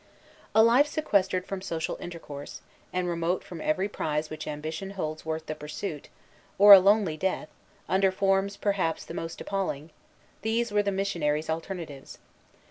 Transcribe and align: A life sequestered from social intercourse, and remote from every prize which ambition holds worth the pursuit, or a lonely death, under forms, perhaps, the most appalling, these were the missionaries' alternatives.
A 0.55 0.63
life 0.63 0.87
sequestered 0.87 1.45
from 1.45 1.61
social 1.61 1.95
intercourse, 1.99 2.61
and 2.91 3.07
remote 3.07 3.43
from 3.43 3.61
every 3.61 3.87
prize 3.87 4.31
which 4.31 4.47
ambition 4.47 4.89
holds 4.97 5.27
worth 5.27 5.45
the 5.45 5.53
pursuit, 5.53 6.09
or 6.57 6.73
a 6.73 6.79
lonely 6.79 7.17
death, 7.17 7.49
under 7.87 8.11
forms, 8.11 8.57
perhaps, 8.57 9.05
the 9.05 9.13
most 9.13 9.39
appalling, 9.41 9.91
these 10.41 10.71
were 10.71 10.81
the 10.81 10.91
missionaries' 10.91 11.51
alternatives. 11.51 12.17